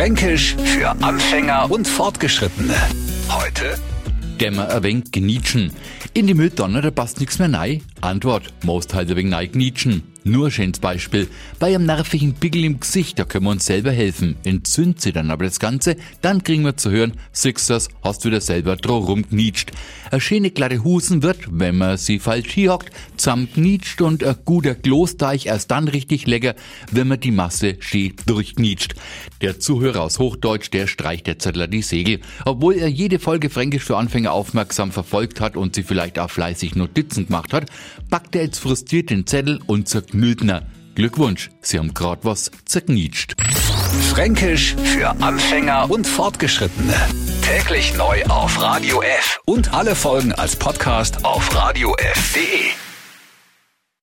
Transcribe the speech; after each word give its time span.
Fränkisch 0.00 0.56
für 0.56 0.88
Anfänger 1.02 1.70
und 1.70 1.86
Fortgeschrittene. 1.86 2.74
Heute 3.28 3.78
Dämmer 4.40 4.70
ein 4.70 4.82
wenig 4.82 5.12
gnietschen. 5.12 5.72
In 6.14 6.26
die 6.26 6.32
Mülltonne, 6.32 6.80
da 6.80 6.90
passt 6.90 7.20
nichts 7.20 7.38
mehr 7.38 7.52
rein. 7.52 7.82
Antwort, 8.00 8.44
most 8.64 8.94
halt 8.94 9.10
ein 9.10 9.16
wenig 9.16 9.34
rein 9.34 9.52
gnietschen. 9.52 10.02
Nur 10.24 10.46
ein 10.46 10.50
schönes 10.50 10.80
Beispiel. 10.80 11.28
Bei 11.58 11.68
einem 11.68 11.86
nervigen 11.86 12.34
Pickel 12.34 12.64
im 12.64 12.78
Gesicht, 12.78 13.18
da 13.18 13.24
können 13.24 13.44
wir 13.46 13.52
uns 13.52 13.64
selber 13.64 13.90
helfen. 13.90 14.36
Entzündet 14.44 15.00
sie 15.00 15.12
dann 15.12 15.30
aber 15.30 15.44
das 15.44 15.58
Ganze, 15.58 15.96
dann 16.20 16.44
kriegen 16.44 16.62
wir 16.62 16.76
zu 16.76 16.90
hören, 16.90 17.14
Sixers, 17.32 17.88
hast 18.02 18.24
wieder 18.24 18.40
selber 18.40 18.76
droh 18.76 18.98
rumgnietscht. 18.98 19.72
Eine 20.10 20.20
schöne 20.20 20.50
glatte 20.50 20.84
Husen 20.84 21.22
wird, 21.22 21.38
wenn 21.50 21.78
man 21.78 21.96
sie 21.96 22.18
falsch 22.18 22.56
hockt, 22.56 22.90
zusammengnietscht 23.16 24.00
und 24.02 24.22
ein 24.24 24.36
guter 24.44 24.74
Klosteich 24.74 25.46
erst 25.46 25.70
dann 25.70 25.88
richtig 25.88 26.26
lecker, 26.26 26.54
wenn 26.90 27.08
man 27.08 27.20
die 27.20 27.30
Masse 27.30 27.76
schön 27.80 28.12
durchgnietscht. 28.26 28.94
Der 29.40 29.58
Zuhörer 29.58 30.02
aus 30.02 30.18
Hochdeutsch, 30.18 30.70
der 30.70 30.86
streicht 30.86 31.26
der 31.26 31.38
Zettler 31.38 31.66
die 31.66 31.82
Segel. 31.82 32.20
Obwohl 32.44 32.74
er 32.74 32.88
jede 32.88 33.18
Folge 33.18 33.48
Fränkisch 33.48 33.84
für 33.84 33.96
Anfänger 33.96 34.32
aufmerksam 34.32 34.92
verfolgt 34.92 35.40
hat 35.40 35.56
und 35.56 35.74
sie 35.74 35.82
vielleicht 35.82 36.18
auch 36.18 36.30
fleißig 36.30 36.74
Notizen 36.74 37.26
gemacht 37.26 37.52
hat, 37.52 37.70
packt 38.10 38.36
er 38.36 38.42
jetzt 38.42 38.58
frustriert 38.58 39.10
den 39.10 39.26
Zettel 39.26 39.60
und 39.66 39.88
zerknülltner. 40.10 40.62
Glückwunsch, 40.94 41.50
Sie 41.62 41.78
haben 41.78 41.94
grad 41.94 42.24
was 42.24 42.50
zerknietscht. 42.64 43.36
Fränkisch 44.10 44.74
für 44.82 45.08
Anfänger 45.22 45.90
und 45.90 46.06
Fortgeschrittene. 46.06 46.94
Täglich 47.42 47.96
neu 47.96 48.22
auf 48.24 48.60
Radio 48.60 49.02
F 49.02 49.40
und 49.46 49.72
alle 49.72 49.94
Folgen 49.94 50.32
als 50.32 50.56
Podcast 50.56 51.24
auf 51.24 51.54
radiof.de. 51.54 52.89